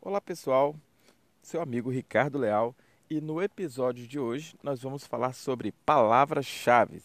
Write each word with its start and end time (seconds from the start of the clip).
Olá 0.00 0.20
pessoal, 0.20 0.76
seu 1.42 1.60
amigo 1.60 1.90
Ricardo 1.90 2.38
Leal 2.38 2.72
e 3.10 3.20
no 3.20 3.42
episódio 3.42 4.06
de 4.06 4.16
hoje 4.16 4.56
nós 4.62 4.80
vamos 4.80 5.04
falar 5.04 5.32
sobre 5.32 5.72
palavras-chave. 5.84 7.02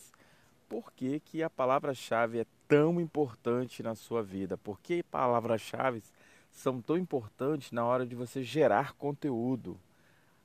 Por 0.70 0.94
que, 0.94 1.20
que 1.20 1.42
a 1.42 1.50
palavra-chave 1.50 2.42
é 2.42 2.46
tão 2.68 3.02
importante 3.02 3.82
na 3.82 3.96
sua 3.96 4.22
vida? 4.22 4.60
Por 4.60 4.80
que 4.80 5.02
palavras-chave 5.02 6.04
são 6.52 6.80
tão 6.80 6.96
importantes 6.96 7.72
na 7.72 7.84
hora 7.84 8.06
de 8.06 8.16
você 8.16 8.44
gerar 8.44 8.94
conteúdo? 8.94 9.78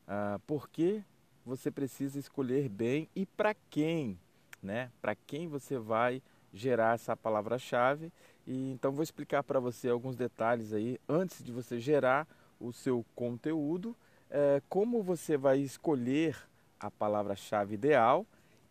Ah, 0.07 0.41
por 0.47 0.71
que 0.71 1.05
você 1.45 1.71
precisa 1.71 2.19
escolher 2.19 2.71
bem 2.71 3.11
e 3.15 3.27
para 3.27 3.55
quem? 3.69 4.19
Né? 4.63 4.91
Para 5.03 5.15
quem 5.15 5.49
você 5.49 5.79
vai 5.79 6.23
gerar 6.53 6.95
essa 6.95 7.15
palavra-chave? 7.15 8.11
E 8.49 8.73
então 8.73 8.91
vou 8.91 9.03
explicar 9.03 9.43
para 9.43 9.61
você 9.61 9.91
alguns 9.91 10.17
detalhes 10.17 10.73
aí 10.73 10.99
antes 11.07 11.45
de 11.45 11.53
você 11.53 11.79
gerar 11.79 12.27
o 12.59 12.73
seu 12.73 13.05
conteúdo, 13.15 13.95
é, 14.31 14.63
como 14.71 15.03
você 15.03 15.37
vai 15.37 15.59
escolher 15.59 16.35
a 16.81 16.91
palavra-chave 16.91 17.75
ideal 17.75 18.25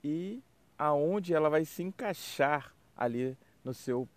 e 0.03 0.41
aonde 0.79 1.31
ela 1.35 1.47
vai 1.47 1.63
se 1.63 1.83
encaixar 1.83 2.73
ali 2.95 3.37
no 3.63 3.71
seu 3.71 4.09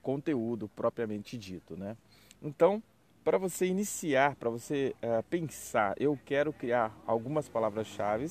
conteúdo 0.00 0.68
propriamente 0.68 1.36
dito, 1.36 1.76
né? 1.76 1.96
Então, 2.40 2.80
para 3.24 3.36
você 3.36 3.66
iniciar, 3.66 4.36
para 4.36 4.48
você 4.48 4.94
é, 5.02 5.22
pensar, 5.22 5.94
eu 5.98 6.16
quero 6.24 6.52
criar 6.52 6.96
algumas 7.04 7.48
palavras-chave 7.48 8.30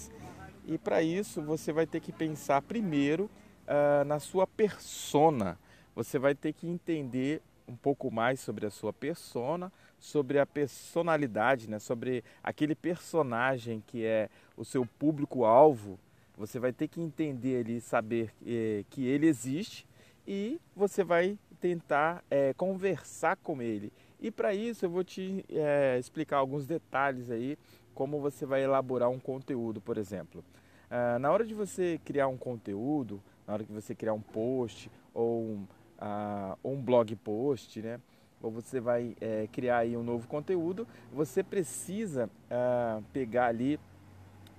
e 0.65 0.77
para 0.77 1.03
isso 1.03 1.41
você 1.41 1.73
vai 1.73 1.85
ter 1.85 1.99
que 1.99 2.13
pensar 2.13 2.61
primeiro 2.61 3.29
é, 3.67 4.05
na 4.05 4.19
sua 4.19 4.47
persona. 4.47 5.59
Você 5.95 6.19
vai 6.19 6.35
ter 6.35 6.53
que 6.53 6.67
entender 6.67 7.41
um 7.67 7.75
pouco 7.75 8.09
mais 8.09 8.39
sobre 8.39 8.65
a 8.65 8.69
sua 8.69 8.91
persona, 8.91 9.71
sobre 9.99 10.39
a 10.39 10.45
personalidade, 10.45 11.69
né? 11.69 11.77
sobre 11.77 12.23
aquele 12.43 12.73
personagem 12.73 13.83
que 13.85 14.05
é 14.05 14.29
o 14.57 14.65
seu 14.65 14.85
público-alvo. 14.85 15.99
Você 16.37 16.57
vai 16.57 16.71
ter 16.71 16.87
que 16.87 17.01
entender 17.01 17.59
ali, 17.59 17.81
saber 17.81 18.33
eh, 18.45 18.85
que 18.89 19.05
ele 19.05 19.27
existe 19.27 19.85
e 20.25 20.59
você 20.75 21.03
vai 21.03 21.37
tentar 21.59 22.23
eh, 22.31 22.53
conversar 22.53 23.35
com 23.37 23.61
ele. 23.61 23.91
E 24.21 24.31
para 24.31 24.53
isso 24.53 24.85
eu 24.85 24.89
vou 24.89 25.03
te 25.03 25.45
eh, 25.49 25.97
explicar 25.99 26.37
alguns 26.37 26.65
detalhes 26.65 27.29
aí, 27.29 27.57
como 27.93 28.19
você 28.19 28.45
vai 28.45 28.63
elaborar 28.63 29.09
um 29.09 29.19
conteúdo, 29.19 29.81
por 29.81 29.97
exemplo. 29.97 30.43
Ah, 30.89 31.19
na 31.19 31.31
hora 31.31 31.45
de 31.45 31.53
você 31.53 31.99
criar 32.03 32.27
um 32.27 32.37
conteúdo, 32.37 33.21
na 33.45 33.53
hora 33.53 33.63
que 33.63 33.71
você 33.71 33.93
criar 33.93 34.13
um 34.13 34.21
post 34.21 34.89
ou 35.13 35.41
um, 35.41 35.67
ah, 35.99 36.57
um 36.63 36.81
blog 36.81 37.15
post, 37.17 37.81
né? 37.81 37.99
ou 38.41 38.49
você 38.49 38.79
vai 38.79 39.15
é, 39.19 39.47
criar 39.51 39.79
aí 39.79 39.97
um 39.97 40.03
novo 40.03 40.27
conteúdo, 40.27 40.87
você 41.11 41.43
precisa 41.43 42.29
ah, 42.49 43.01
pegar 43.11 43.47
ali 43.47 43.79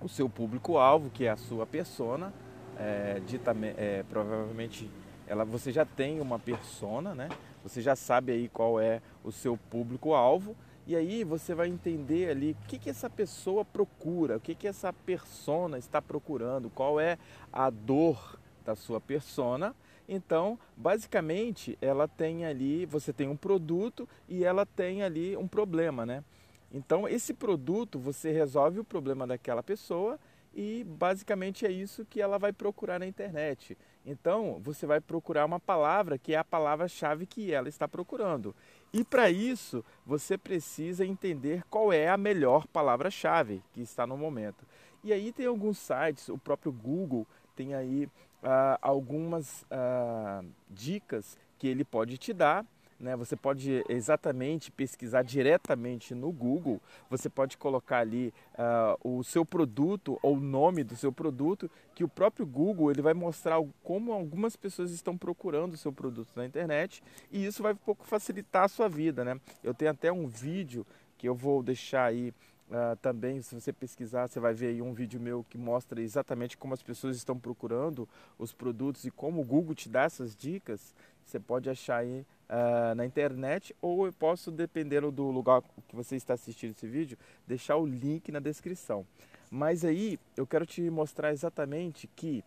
o 0.00 0.08
seu 0.08 0.28
público-alvo, 0.28 1.10
que 1.10 1.24
é 1.24 1.30
a 1.30 1.36
sua 1.36 1.66
persona, 1.66 2.32
é, 2.78 3.20
dita, 3.26 3.54
é, 3.76 4.04
provavelmente 4.08 4.90
ela, 5.26 5.44
você 5.44 5.70
já 5.70 5.84
tem 5.84 6.20
uma 6.20 6.38
persona, 6.38 7.14
né? 7.14 7.28
Você 7.62 7.80
já 7.80 7.94
sabe 7.94 8.32
aí 8.32 8.48
qual 8.48 8.80
é 8.80 9.00
o 9.22 9.30
seu 9.30 9.56
público-alvo 9.56 10.56
e 10.86 10.96
aí 10.96 11.22
você 11.22 11.54
vai 11.54 11.68
entender 11.68 12.30
ali 12.30 12.56
o 12.64 12.66
que, 12.66 12.78
que 12.78 12.90
essa 12.90 13.08
pessoa 13.08 13.64
procura, 13.64 14.38
o 14.38 14.40
que, 14.40 14.54
que 14.54 14.66
essa 14.66 14.92
persona 14.92 15.78
está 15.78 16.00
procurando, 16.00 16.70
qual 16.70 16.98
é 16.98 17.18
a 17.52 17.68
dor 17.68 18.40
da 18.64 18.74
sua 18.74 19.00
persona 19.00 19.74
então, 20.12 20.58
basicamente, 20.76 21.78
ela 21.80 22.08
tem 22.08 22.44
ali, 22.44 22.84
você 22.84 23.12
tem 23.12 23.28
um 23.28 23.36
produto 23.36 24.08
e 24.28 24.44
ela 24.44 24.66
tem 24.66 25.04
ali 25.04 25.36
um 25.36 25.46
problema, 25.46 26.04
né? 26.04 26.24
Então, 26.72 27.06
esse 27.06 27.32
produto, 27.32 27.96
você 27.96 28.32
resolve 28.32 28.80
o 28.80 28.84
problema 28.84 29.24
daquela 29.24 29.62
pessoa 29.62 30.18
e 30.52 30.82
basicamente 30.82 31.64
é 31.64 31.70
isso 31.70 32.04
que 32.04 32.20
ela 32.20 32.40
vai 32.40 32.52
procurar 32.52 32.98
na 32.98 33.06
internet. 33.06 33.78
Então, 34.04 34.60
você 34.60 34.84
vai 34.84 35.00
procurar 35.00 35.44
uma 35.44 35.60
palavra 35.60 36.18
que 36.18 36.34
é 36.34 36.38
a 36.38 36.44
palavra-chave 36.44 37.24
que 37.24 37.52
ela 37.52 37.68
está 37.68 37.86
procurando. 37.86 38.52
E 38.92 39.04
para 39.04 39.30
isso, 39.30 39.84
você 40.04 40.36
precisa 40.36 41.06
entender 41.06 41.62
qual 41.70 41.92
é 41.92 42.08
a 42.08 42.16
melhor 42.16 42.66
palavra-chave 42.66 43.62
que 43.72 43.80
está 43.80 44.08
no 44.08 44.16
momento. 44.16 44.66
E 45.04 45.12
aí 45.12 45.30
tem 45.30 45.46
alguns 45.46 45.78
sites, 45.78 46.28
o 46.28 46.36
próprio 46.36 46.72
Google 46.72 47.24
tem 47.54 47.74
aí 47.74 48.08
ah, 48.42 48.78
algumas 48.80 49.64
ah, 49.70 50.42
dicas 50.68 51.36
que 51.58 51.68
ele 51.68 51.84
pode 51.84 52.18
te 52.18 52.32
dar. 52.32 52.64
Né? 52.98 53.16
Você 53.16 53.34
pode 53.34 53.82
exatamente 53.88 54.70
pesquisar 54.70 55.22
diretamente 55.22 56.14
no 56.14 56.30
Google. 56.30 56.80
Você 57.08 57.30
pode 57.30 57.56
colocar 57.56 57.98
ali 57.98 58.32
ah, 58.56 58.96
o 59.02 59.24
seu 59.24 59.44
produto 59.44 60.18
ou 60.22 60.36
o 60.36 60.40
nome 60.40 60.84
do 60.84 60.94
seu 60.94 61.10
produto, 61.10 61.70
que 61.94 62.04
o 62.04 62.08
próprio 62.08 62.46
Google 62.46 62.90
ele 62.90 63.00
vai 63.00 63.14
mostrar 63.14 63.56
como 63.82 64.12
algumas 64.12 64.54
pessoas 64.54 64.90
estão 64.90 65.16
procurando 65.16 65.72
o 65.72 65.78
seu 65.78 65.92
produto 65.92 66.30
na 66.36 66.44
internet 66.44 67.02
e 67.30 67.44
isso 67.44 67.62
vai 67.62 67.72
um 67.72 67.76
pouco 67.76 68.06
facilitar 68.06 68.64
a 68.64 68.68
sua 68.68 68.88
vida. 68.88 69.24
Né? 69.24 69.40
Eu 69.64 69.72
tenho 69.72 69.90
até 69.90 70.12
um 70.12 70.26
vídeo 70.26 70.86
que 71.16 71.28
eu 71.28 71.34
vou 71.34 71.62
deixar 71.62 72.04
aí 72.04 72.32
Uh, 72.70 72.94
também, 73.02 73.42
se 73.42 73.52
você 73.52 73.72
pesquisar, 73.72 74.28
você 74.28 74.38
vai 74.38 74.54
ver 74.54 74.68
aí 74.68 74.80
um 74.80 74.92
vídeo 74.92 75.20
meu 75.20 75.44
que 75.50 75.58
mostra 75.58 76.00
exatamente 76.00 76.56
como 76.56 76.72
as 76.72 76.80
pessoas 76.80 77.16
estão 77.16 77.36
procurando 77.36 78.08
os 78.38 78.52
produtos 78.52 79.04
e 79.04 79.10
como 79.10 79.40
o 79.40 79.44
Google 79.44 79.74
te 79.74 79.88
dá 79.88 80.04
essas 80.04 80.36
dicas. 80.36 80.94
Você 81.24 81.40
pode 81.40 81.68
achar 81.68 81.96
aí 81.96 82.24
uh, 82.48 82.94
na 82.94 83.04
internet 83.04 83.74
ou 83.82 84.06
eu 84.06 84.12
posso, 84.12 84.52
dependendo 84.52 85.10
do 85.10 85.32
lugar 85.32 85.62
que 85.88 85.96
você 85.96 86.14
está 86.14 86.34
assistindo 86.34 86.70
esse 86.70 86.86
vídeo, 86.86 87.18
deixar 87.44 87.76
o 87.76 87.84
link 87.84 88.30
na 88.30 88.38
descrição. 88.38 89.04
Mas 89.50 89.84
aí 89.84 90.16
eu 90.36 90.46
quero 90.46 90.64
te 90.64 90.88
mostrar 90.90 91.32
exatamente 91.32 92.08
que 92.14 92.44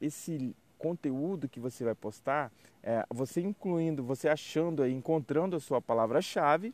esse 0.00 0.54
conteúdo 0.78 1.48
que 1.48 1.58
você 1.58 1.82
vai 1.82 1.96
postar, 1.96 2.52
é, 2.80 3.04
você 3.10 3.40
incluindo, 3.40 4.04
você 4.04 4.28
achando 4.28 4.84
aí, 4.84 4.92
encontrando 4.92 5.56
a 5.56 5.60
sua 5.60 5.82
palavra-chave, 5.82 6.72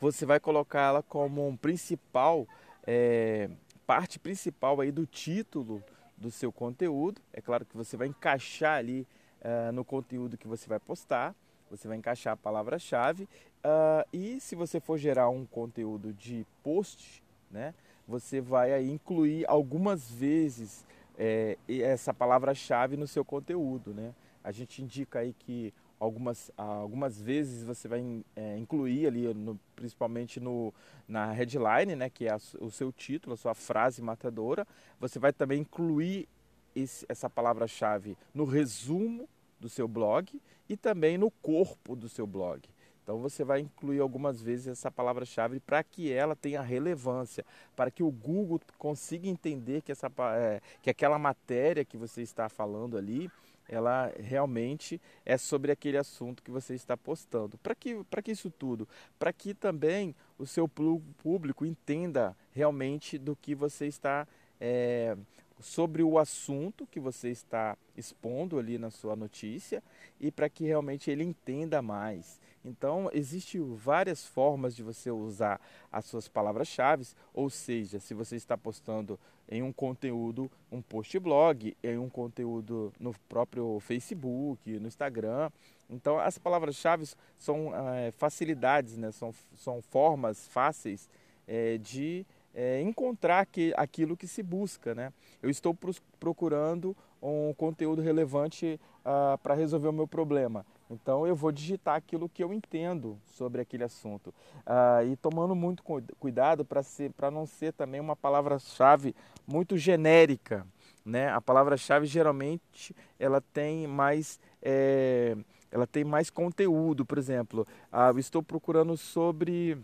você 0.00 0.24
vai 0.24 0.40
colocar 0.40 0.88
ela 0.88 1.02
como 1.02 1.46
um 1.46 1.56
principal, 1.56 2.46
é, 2.86 3.50
parte 3.86 4.18
principal 4.18 4.80
aí 4.80 4.90
do 4.90 5.06
título 5.06 5.82
do 6.16 6.30
seu 6.30 6.50
conteúdo. 6.50 7.20
É 7.32 7.40
claro 7.40 7.64
que 7.64 7.76
você 7.76 7.96
vai 7.96 8.08
encaixar 8.08 8.78
ali 8.78 9.06
uh, 9.40 9.72
no 9.72 9.84
conteúdo 9.84 10.38
que 10.38 10.48
você 10.48 10.68
vai 10.68 10.78
postar, 10.78 11.34
você 11.70 11.86
vai 11.86 11.96
encaixar 11.96 12.34
a 12.34 12.36
palavra-chave. 12.36 13.24
Uh, 13.24 14.06
e 14.12 14.40
se 14.40 14.54
você 14.54 14.80
for 14.80 14.98
gerar 14.98 15.28
um 15.28 15.44
conteúdo 15.44 16.12
de 16.12 16.46
post, 16.62 17.22
né, 17.50 17.74
você 18.06 18.40
vai 18.40 18.72
aí 18.72 18.90
incluir 18.90 19.44
algumas 19.48 20.10
vezes 20.10 20.84
é, 21.18 21.58
essa 21.68 22.12
palavra-chave 22.12 22.96
no 22.96 23.06
seu 23.06 23.24
conteúdo. 23.24 23.92
Né? 23.92 24.14
A 24.42 24.50
gente 24.50 24.82
indica 24.82 25.20
aí 25.20 25.32
que 25.32 25.72
algumas, 26.00 26.50
algumas 26.56 27.20
vezes 27.20 27.62
você 27.62 27.86
vai 27.86 28.24
é, 28.34 28.56
incluir 28.56 29.06
ali, 29.06 29.32
no, 29.34 29.60
principalmente 29.76 30.40
no, 30.40 30.72
na 31.06 31.30
headline, 31.30 31.94
né, 31.94 32.08
que 32.08 32.26
é 32.26 32.32
a, 32.32 32.40
o 32.58 32.70
seu 32.70 32.90
título, 32.90 33.34
a 33.34 33.36
sua 33.36 33.54
frase 33.54 34.00
matadora. 34.00 34.66
Você 34.98 35.18
vai 35.18 35.32
também 35.32 35.60
incluir 35.60 36.26
esse, 36.74 37.04
essa 37.08 37.28
palavra-chave 37.28 38.16
no 38.34 38.44
resumo 38.46 39.28
do 39.60 39.68
seu 39.68 39.86
blog 39.86 40.40
e 40.68 40.76
também 40.76 41.18
no 41.18 41.30
corpo 41.30 41.94
do 41.94 42.08
seu 42.08 42.26
blog. 42.26 42.62
Então 43.02 43.18
você 43.18 43.44
vai 43.44 43.60
incluir 43.60 44.00
algumas 44.00 44.40
vezes 44.40 44.68
essa 44.68 44.90
palavra-chave 44.90 45.60
para 45.60 45.82
que 45.82 46.12
ela 46.12 46.36
tenha 46.36 46.62
relevância, 46.62 47.44
para 47.74 47.90
que 47.90 48.02
o 48.02 48.10
Google 48.10 48.60
consiga 48.78 49.28
entender 49.28 49.82
que, 49.82 49.92
essa, 49.92 50.10
é, 50.34 50.60
que 50.80 50.88
aquela 50.88 51.18
matéria 51.18 51.84
que 51.84 51.96
você 51.96 52.22
está 52.22 52.48
falando 52.48 52.96
ali 52.96 53.30
ela 53.70 54.12
realmente 54.18 55.00
é 55.24 55.38
sobre 55.38 55.70
aquele 55.70 55.96
assunto 55.96 56.42
que 56.42 56.50
você 56.50 56.74
está 56.74 56.96
postando. 56.96 57.56
Para 57.58 57.74
que, 57.74 58.04
que 58.24 58.32
isso 58.32 58.50
tudo? 58.50 58.88
Para 59.16 59.32
que 59.32 59.54
também 59.54 60.12
o 60.36 60.44
seu 60.44 60.68
público 60.68 61.64
entenda 61.64 62.36
realmente 62.52 63.16
do 63.16 63.36
que 63.36 63.54
você 63.54 63.86
está 63.86 64.26
é, 64.60 65.16
sobre 65.60 66.02
o 66.02 66.18
assunto 66.18 66.84
que 66.84 66.98
você 66.98 67.28
está 67.28 67.78
expondo 67.96 68.58
ali 68.58 68.76
na 68.76 68.90
sua 68.90 69.14
notícia 69.14 69.82
e 70.20 70.32
para 70.32 70.48
que 70.48 70.64
realmente 70.64 71.08
ele 71.08 71.22
entenda 71.22 71.80
mais. 71.80 72.40
Então, 72.64 73.08
existem 73.12 73.62
várias 73.74 74.26
formas 74.26 74.76
de 74.76 74.82
você 74.82 75.10
usar 75.10 75.60
as 75.90 76.04
suas 76.04 76.28
palavras-chave, 76.28 77.06
ou 77.32 77.48
seja, 77.48 77.98
se 77.98 78.12
você 78.12 78.36
está 78.36 78.56
postando 78.56 79.18
em 79.48 79.62
um 79.62 79.72
conteúdo, 79.72 80.50
um 80.70 80.82
post 80.82 81.18
blog, 81.18 81.74
em 81.82 81.98
um 81.98 82.08
conteúdo 82.08 82.92
no 83.00 83.14
próprio 83.28 83.80
Facebook, 83.80 84.78
no 84.78 84.86
Instagram. 84.86 85.50
Então, 85.88 86.18
as 86.18 86.36
palavras-chave 86.36 87.08
são 87.38 87.72
é, 87.74 88.10
facilidades, 88.12 88.96
né? 88.96 89.10
são, 89.10 89.34
são 89.56 89.80
formas 89.80 90.46
fáceis 90.48 91.08
é, 91.48 91.78
de 91.78 92.26
é, 92.54 92.80
encontrar 92.82 93.46
que, 93.46 93.72
aquilo 93.76 94.16
que 94.16 94.28
se 94.28 94.42
busca. 94.42 94.94
Né? 94.94 95.12
Eu 95.42 95.48
estou 95.48 95.76
procurando 96.20 96.94
um 97.22 97.54
conteúdo 97.54 98.02
relevante 98.02 98.78
ah, 99.04 99.38
para 99.42 99.54
resolver 99.54 99.88
o 99.88 99.92
meu 99.92 100.06
problema 100.06 100.64
Então 100.90 101.24
eu 101.24 101.36
vou 101.36 101.52
digitar 101.52 101.94
aquilo 101.94 102.28
que 102.28 102.42
eu 102.42 102.52
entendo 102.52 103.16
sobre 103.24 103.62
aquele 103.62 103.84
assunto. 103.84 104.34
Ah, 104.66 105.04
e 105.04 105.16
tomando 105.16 105.54
muito 105.54 105.84
cuidado 106.18 106.64
para 106.64 107.30
não 107.30 107.46
ser 107.46 107.72
também 107.72 108.00
uma 108.00 108.16
palavra-chave 108.16 109.14
muito 109.46 109.78
genérica. 109.78 110.66
Né? 111.04 111.30
A 111.30 111.40
palavra-chave 111.40 112.06
geralmente 112.06 112.94
ela 113.18 113.40
tem 113.40 113.86
mais. 113.86 114.40
É, 114.60 115.36
ela 115.70 115.86
tem 115.86 116.02
mais 116.02 116.28
conteúdo, 116.30 117.06
por 117.06 117.16
exemplo, 117.16 117.64
ah, 117.92 118.08
eu 118.08 118.18
estou 118.18 118.42
procurando 118.42 118.96
sobre 118.96 119.78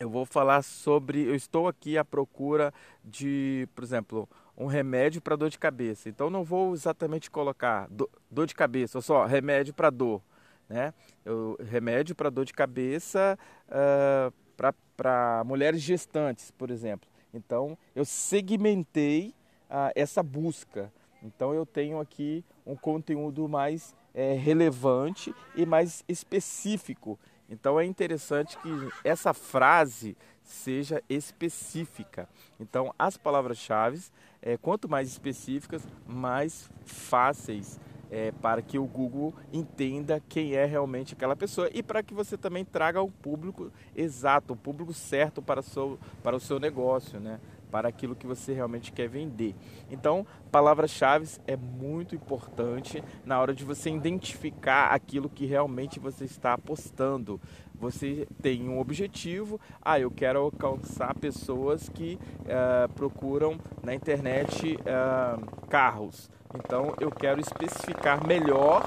eu 0.00 0.08
vou 0.08 0.24
falar 0.24 0.62
sobre. 0.62 1.26
Eu 1.26 1.34
estou 1.34 1.68
aqui 1.68 1.98
à 1.98 2.04
procura 2.04 2.72
de, 3.04 3.68
por 3.74 3.84
exemplo, 3.84 4.26
um 4.56 4.66
remédio 4.66 5.20
para 5.20 5.36
dor 5.36 5.50
de 5.50 5.58
cabeça. 5.58 6.08
Então 6.08 6.30
não 6.30 6.44
vou 6.44 6.72
exatamente 6.72 7.30
colocar 7.30 7.88
do, 7.88 8.08
dor 8.30 8.46
de 8.46 8.54
cabeça, 8.54 8.98
ou 8.98 9.02
só 9.02 9.24
remédio 9.24 9.74
para 9.74 9.90
dor. 9.90 10.22
Né? 10.68 10.94
Eu, 11.24 11.56
remédio 11.64 12.14
para 12.14 12.30
dor 12.30 12.44
de 12.44 12.52
cabeça 12.52 13.38
uh, 13.68 14.72
para 14.96 15.42
mulheres 15.44 15.80
gestantes, 15.80 16.50
por 16.50 16.70
exemplo. 16.70 17.08
Então 17.32 17.76
eu 17.94 18.04
segmentei 18.04 19.34
uh, 19.68 19.90
essa 19.94 20.22
busca. 20.22 20.92
Então 21.22 21.52
eu 21.52 21.66
tenho 21.66 22.00
aqui 22.00 22.44
um 22.64 22.74
conteúdo 22.74 23.48
mais 23.48 23.94
é, 24.14 24.32
relevante 24.34 25.34
e 25.54 25.66
mais 25.66 26.02
específico 26.08 27.18
então 27.50 27.80
é 27.80 27.84
interessante 27.84 28.56
que 28.58 28.70
essa 29.02 29.34
frase 29.34 30.16
seja 30.52 31.02
específica. 31.08 32.28
Então 32.58 32.94
as 32.98 33.16
palavras-chave, 33.16 34.00
é, 34.42 34.56
quanto 34.56 34.88
mais 34.88 35.08
específicas, 35.08 35.86
mais 36.06 36.70
fáceis 36.84 37.78
é, 38.10 38.32
para 38.32 38.60
que 38.60 38.78
o 38.78 38.84
Google 38.84 39.32
entenda 39.52 40.20
quem 40.28 40.54
é 40.54 40.64
realmente 40.64 41.14
aquela 41.14 41.36
pessoa 41.36 41.70
e 41.72 41.82
para 41.82 42.02
que 42.02 42.12
você 42.12 42.36
também 42.36 42.64
traga 42.64 43.00
o 43.00 43.10
público 43.10 43.70
exato, 43.94 44.54
o 44.54 44.56
público 44.56 44.92
certo 44.92 45.40
para 45.40 45.60
o 45.60 45.62
seu, 45.62 45.98
para 46.22 46.36
o 46.36 46.40
seu 46.40 46.58
negócio, 46.58 47.20
né? 47.20 47.38
para 47.70 47.88
aquilo 47.88 48.16
que 48.16 48.26
você 48.26 48.52
realmente 48.52 48.92
quer 48.92 49.08
vender. 49.08 49.54
Então, 49.90 50.26
palavras-chave 50.50 51.28
é 51.46 51.56
muito 51.56 52.14
importante 52.14 53.02
na 53.24 53.40
hora 53.40 53.54
de 53.54 53.64
você 53.64 53.90
identificar 53.90 54.88
aquilo 54.88 55.30
que 55.30 55.46
realmente 55.46 56.00
você 56.00 56.24
está 56.24 56.54
apostando. 56.54 57.40
Você 57.80 58.28
tem 58.42 58.68
um 58.68 58.78
objetivo, 58.78 59.58
ah, 59.80 59.98
eu 59.98 60.10
quero 60.10 60.38
alcançar 60.38 61.14
pessoas 61.14 61.88
que 61.88 62.18
uh, 62.42 62.92
procuram 62.92 63.58
na 63.82 63.94
internet 63.94 64.76
uh, 64.76 65.66
carros. 65.66 66.30
Então, 66.54 66.94
eu 67.00 67.10
quero 67.10 67.40
especificar 67.40 68.26
melhor 68.26 68.82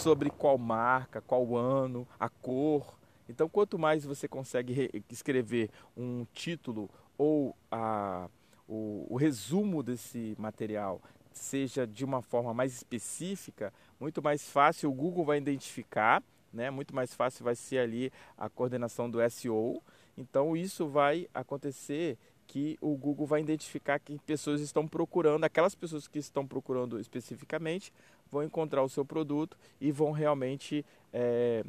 sobre 0.00 0.30
qual 0.30 0.58
marca, 0.58 1.20
qual 1.20 1.56
ano, 1.56 2.08
a 2.18 2.28
cor. 2.28 2.98
Então, 3.28 3.48
quanto 3.48 3.78
mais 3.78 4.04
você 4.04 4.26
consegue 4.26 4.90
escrever 5.08 5.70
um 5.96 6.26
título 6.32 6.90
ou 7.16 7.54
a, 7.70 8.28
o, 8.68 9.06
o 9.10 9.16
resumo 9.16 9.80
desse 9.80 10.34
material 10.38 11.00
seja 11.32 11.86
de 11.86 12.04
uma 12.04 12.22
forma 12.22 12.54
mais 12.54 12.72
específica, 12.72 13.72
muito 13.98 14.22
mais 14.22 14.48
fácil 14.48 14.90
o 14.90 14.94
Google 14.94 15.24
vai 15.24 15.38
identificar, 15.38 16.22
né? 16.54 16.70
muito 16.70 16.94
mais 16.94 17.14
fácil 17.14 17.44
vai 17.44 17.54
ser 17.54 17.78
ali 17.78 18.12
a 18.36 18.48
coordenação 18.48 19.10
do 19.10 19.18
SEO. 19.30 19.82
Então 20.16 20.56
isso 20.56 20.86
vai 20.86 21.28
acontecer 21.34 22.16
que 22.46 22.78
o 22.80 22.96
Google 22.96 23.26
vai 23.26 23.40
identificar 23.40 23.98
que 23.98 24.18
pessoas 24.20 24.60
estão 24.60 24.86
procurando, 24.86 25.44
aquelas 25.44 25.74
pessoas 25.74 26.06
que 26.06 26.18
estão 26.18 26.46
procurando 26.46 27.00
especificamente 27.00 27.92
vão 28.30 28.42
encontrar 28.42 28.82
o 28.82 28.88
seu 28.88 29.04
produto 29.04 29.56
e 29.80 29.90
vão 29.90 30.12
realmente 30.12 30.84
é, 31.12 31.64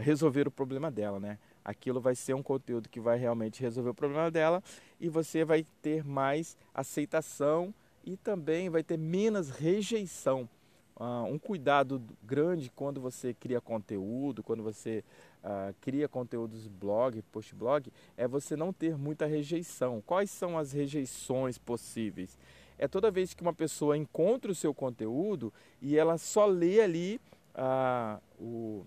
resolver 0.00 0.46
o 0.46 0.50
problema 0.50 0.90
dela, 0.90 1.18
né? 1.18 1.38
aquilo 1.64 2.00
vai 2.00 2.14
ser 2.14 2.34
um 2.34 2.42
conteúdo 2.42 2.88
que 2.88 3.00
vai 3.00 3.18
realmente 3.18 3.60
resolver 3.60 3.90
o 3.90 3.94
problema 3.94 4.30
dela 4.30 4.62
e 5.00 5.08
você 5.08 5.44
vai 5.44 5.64
ter 5.80 6.04
mais 6.04 6.56
aceitação 6.74 7.72
e 8.04 8.16
também 8.16 8.68
vai 8.68 8.82
ter 8.82 8.98
menos 8.98 9.50
rejeição. 9.50 10.48
Uh, 10.94 11.24
um 11.24 11.38
cuidado 11.38 12.02
grande 12.22 12.70
quando 12.70 13.00
você 13.00 13.34
cria 13.34 13.60
conteúdo, 13.60 14.42
quando 14.42 14.62
você 14.62 15.02
uh, 15.42 15.74
cria 15.80 16.06
conteúdos 16.06 16.68
blog, 16.68 17.20
post 17.32 17.54
blog, 17.54 17.90
é 18.16 18.28
você 18.28 18.54
não 18.54 18.72
ter 18.72 18.96
muita 18.96 19.26
rejeição. 19.26 20.02
Quais 20.06 20.30
são 20.30 20.58
as 20.58 20.72
rejeições 20.72 21.58
possíveis? 21.58 22.38
É 22.78 22.86
toda 22.86 23.10
vez 23.10 23.32
que 23.32 23.42
uma 23.42 23.54
pessoa 23.54 23.96
encontra 23.96 24.52
o 24.52 24.54
seu 24.54 24.74
conteúdo 24.74 25.52
e 25.80 25.96
ela 25.96 26.18
só 26.18 26.46
lê 26.46 26.80
ali 26.80 27.20
uh, 27.54 28.20
o 28.38 28.84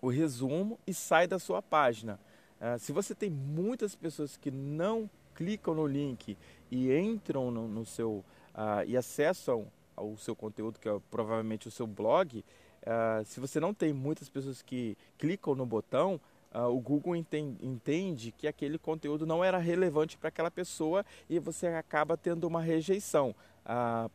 o 0.00 0.08
resumo 0.08 0.78
e 0.86 0.94
sai 0.94 1.26
da 1.26 1.38
sua 1.38 1.60
página. 1.60 2.18
Uh, 2.60 2.78
se 2.78 2.92
você 2.92 3.14
tem 3.14 3.30
muitas 3.30 3.94
pessoas 3.94 4.36
que 4.36 4.50
não 4.50 5.10
clicam 5.34 5.74
no 5.74 5.86
link 5.86 6.36
e 6.70 6.96
entram 6.96 7.50
no, 7.50 7.68
no 7.68 7.84
seu 7.84 8.24
uh, 8.54 8.84
e 8.86 8.96
acessam 8.96 9.66
o 9.96 10.16
seu 10.16 10.34
conteúdo, 10.34 10.78
que 10.78 10.88
é 10.88 11.00
provavelmente 11.10 11.68
o 11.68 11.70
seu 11.70 11.86
blog, 11.86 12.38
uh, 12.38 13.24
se 13.24 13.40
você 13.40 13.60
não 13.60 13.72
tem 13.72 13.92
muitas 13.92 14.28
pessoas 14.28 14.62
que 14.62 14.96
clicam 15.18 15.54
no 15.54 15.66
botão, 15.66 16.20
o 16.70 16.80
Google 16.80 17.14
entende, 17.14 17.66
entende, 17.66 18.32
que 18.32 18.48
aquele 18.48 18.78
conteúdo 18.78 19.26
não 19.26 19.44
era 19.44 19.58
relevante 19.58 20.16
para 20.16 20.30
aquela 20.30 20.50
pessoa 20.50 21.04
e 21.28 21.38
você 21.38 21.66
acaba 21.66 22.16
tendo 22.16 22.44
uma 22.44 22.62
rejeição. 22.62 23.34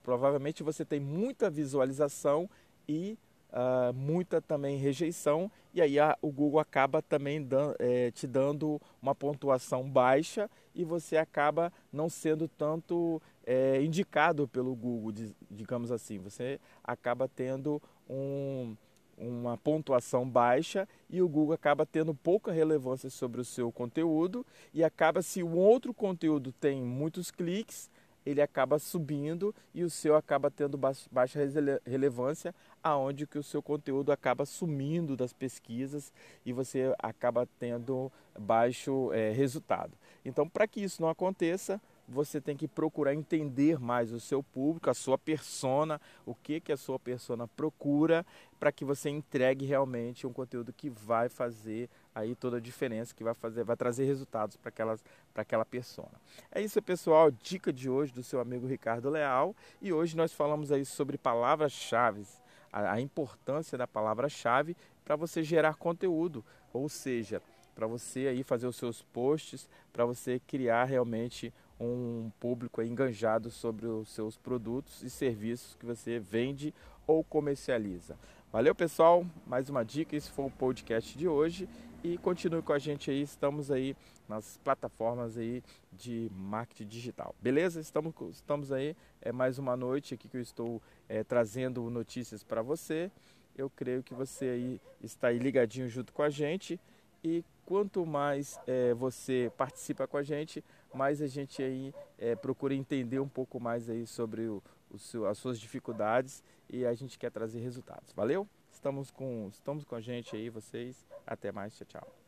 provavelmente 0.02 0.64
você 0.64 0.84
tem 0.84 1.00
muita 1.00 1.52
visualização 1.52 2.50
e 2.88 3.16
uh, 3.52 3.94
muita 3.94 4.42
também 4.42 4.78
rejeição 4.78 5.52
e 5.74 5.82
aí 5.82 6.00
a, 6.00 6.18
o 6.22 6.32
Google 6.32 6.60
acaba 6.60 7.02
também 7.02 7.42
dan, 7.42 7.74
é, 7.80 8.12
te 8.12 8.28
dando 8.28 8.82
uma 9.02 9.16
pontuação 9.16 9.90
baixa 9.90 10.50
e 10.74 10.84
você 10.84 11.18
acaba 11.18 11.72
não 11.92 12.10
sendo 12.10 12.48
tanto 12.48 13.22
é, 13.46 13.82
indicado 13.82 14.48
pelo 14.48 14.76
Google, 14.76 15.14
digamos 15.50 15.92
assim. 15.92 16.18
Você 16.20 16.60
acaba 16.84 17.28
tendo 17.28 17.82
um, 18.10 18.76
uma 19.18 19.58
pontuação 19.58 20.28
baixa 20.28 20.88
e 21.10 21.22
o 21.22 21.30
Google 21.30 21.54
acaba 21.54 21.86
tendo 21.86 22.14
pouca 22.14 22.52
relevância 22.52 23.10
sobre 23.10 23.42
o 23.42 23.46
seu 23.46 23.72
conteúdo 23.72 24.46
e 24.74 24.84
acaba 24.84 25.22
se 25.22 25.44
o 25.44 25.52
outro 25.56 25.94
conteúdo 25.94 26.52
tem 26.52 26.82
muitos 26.82 27.32
cliques 27.32 27.90
ele 28.26 28.42
acaba 28.42 28.78
subindo 28.78 29.54
e 29.74 29.84
o 29.84 29.90
seu 29.90 30.16
acaba 30.16 30.52
tendo 30.52 30.78
baixa 30.78 31.40
relevância, 31.86 32.54
aonde 32.84 33.26
que 33.26 33.38
o 33.38 33.44
seu 33.44 33.62
conteúdo 33.62 34.12
acaba 34.12 34.46
sumindo 34.46 35.16
das 35.16 35.34
pesquisas 35.34 36.14
e 36.46 36.54
você 36.54 36.94
acaba 37.00 37.48
tendo 37.60 38.12
baixo 38.38 39.12
é, 39.14 39.32
resultado. 39.32 39.98
Então, 40.24 40.48
para 40.48 40.68
que 40.68 40.82
isso 40.82 41.02
não 41.02 41.10
aconteça, 41.10 41.82
você 42.08 42.42
tem 42.42 42.58
que 42.58 42.68
procurar 42.68 43.14
entender 43.14 43.80
mais 43.80 44.12
o 44.12 44.20
seu 44.20 44.44
público, 44.44 44.90
a 44.90 44.94
sua 44.94 45.18
persona, 45.18 46.00
o 46.26 46.36
que 46.36 46.60
que 46.60 46.72
a 46.72 46.78
sua 46.78 47.00
persona 47.00 47.48
procura, 47.48 48.26
para 48.60 48.72
que 48.72 48.84
você 48.84 49.10
entregue 49.10 49.66
realmente 49.66 50.28
um 50.28 50.34
conteúdo 50.34 50.74
que 50.74 50.90
vai 50.90 51.30
fazer 51.30 51.90
aí 52.14 52.36
toda 52.36 52.58
a 52.58 52.60
diferença, 52.60 53.16
que 53.16 53.24
vai 53.24 53.34
fazer, 53.34 53.64
vai 53.64 53.78
trazer 53.78 54.06
resultados 54.06 54.58
para 54.58 54.70
aquelas 54.70 55.04
para 55.34 55.44
aquela 55.44 55.64
persona. 55.64 56.12
É 56.52 56.62
isso, 56.62 56.82
pessoal, 56.82 57.32
dica 57.32 57.72
de 57.72 57.90
hoje 57.90 58.12
do 58.12 58.22
seu 58.22 58.42
amigo 58.42 58.68
Ricardo 58.68 59.10
Leal, 59.10 59.56
e 59.82 59.94
hoje 59.94 60.18
nós 60.18 60.34
falamos 60.34 60.72
aí 60.72 60.84
sobre 60.84 61.18
palavras-chave, 61.18 62.26
a, 62.72 62.94
a 62.94 63.02
importância 63.02 63.78
da 63.78 63.88
palavra-chave 63.88 64.76
para 65.06 65.16
você 65.16 65.42
gerar 65.42 65.76
conteúdo, 65.76 66.44
ou 66.74 66.90
seja, 66.90 67.42
para 67.82 67.88
você 67.88 68.28
aí 68.28 68.44
fazer 68.44 68.68
os 68.68 68.76
seus 68.76 69.02
posts, 69.02 69.68
para 69.92 70.06
você 70.06 70.40
criar 70.40 70.84
realmente 70.86 71.52
um 71.80 72.30
público 72.40 72.80
enganjado 72.80 73.50
sobre 73.50 73.88
os 73.88 74.10
seus 74.10 74.38
produtos 74.38 75.02
e 75.02 75.10
serviços 75.10 75.74
que 75.74 75.84
você 75.84 76.20
vende 76.20 76.76
ou 77.08 77.24
comercializa. 77.24 78.16
Valeu, 78.52 78.76
pessoal. 78.76 79.26
Mais 79.48 79.68
uma 79.68 79.84
dica. 79.84 80.16
Esse 80.16 80.30
foi 80.30 80.46
o 80.46 80.52
podcast 80.52 81.18
de 81.18 81.28
hoje 81.28 81.68
e 82.04 82.20
continue 82.20 82.62
com 82.62 82.72
a 82.72 82.78
gente 82.78 83.10
aí. 83.10 83.24
Estamos 83.24 83.72
aí 83.72 83.98
nas 84.30 84.60
plataformas 84.64 85.36
aí 85.36 85.64
de 85.92 86.30
marketing 86.36 86.88
digital. 86.88 87.34
Beleza? 87.42 87.80
Estamos, 87.82 88.14
estamos 88.30 88.72
aí. 88.72 88.96
É 89.24 89.32
mais 89.32 89.58
uma 89.58 89.76
noite 89.76 90.14
aqui 90.14 90.30
que 90.30 90.38
eu 90.38 90.42
estou 90.42 90.80
é, 91.10 91.24
trazendo 91.24 91.90
notícias 91.90 92.44
para 92.44 92.62
você. 92.62 93.10
Eu 93.58 93.72
creio 93.72 94.04
que 94.04 94.14
você 94.14 94.46
aí 94.46 94.82
está 95.02 95.30
aí 95.30 95.40
ligadinho 95.40 95.90
junto 95.90 96.14
com 96.14 96.22
a 96.22 96.30
gente 96.30 96.80
e 97.24 97.44
quanto 97.66 98.06
mais 98.06 98.60
é, 98.68 98.94
você 98.94 99.52
participa 99.58 100.08
com 100.08 100.18
a 100.18 100.24
gente, 100.24 100.64
mais 100.94 101.22
a 101.22 101.28
gente 101.28 101.62
aí 101.62 101.94
é, 102.18 102.36
procura 102.36 102.74
entender 102.74 103.20
um 103.20 103.28
pouco 103.28 103.60
mais 103.60 103.90
aí 103.90 104.06
sobre 104.06 104.48
o, 104.48 104.62
o 104.90 104.98
seu, 104.98 105.26
as 105.26 105.38
suas 105.38 105.60
dificuldades 105.60 106.44
e 106.70 106.86
a 106.86 106.94
gente 106.94 107.18
quer 107.18 107.32
trazer 107.32 107.60
resultados. 107.60 108.14
Valeu? 108.14 108.48
Estamos 108.72 109.12
com, 109.12 109.50
estamos 109.52 109.84
com 109.84 109.96
a 109.96 110.02
gente 110.02 110.36
aí, 110.36 110.50
vocês. 110.50 111.06
Até 111.26 111.52
mais, 111.52 111.76
tchau, 111.76 111.86
tchau. 111.88 112.16